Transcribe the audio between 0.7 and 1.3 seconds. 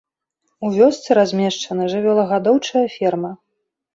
вёсцы